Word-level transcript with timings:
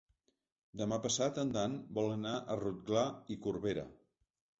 Demà 0.79 0.97
passat 1.01 1.35
en 1.41 1.51
Dan 1.57 1.75
vol 1.97 2.09
anar 2.13 2.31
a 2.37 2.57
Rotglà 2.61 3.05
i 3.37 3.39
Corberà. 3.45 3.85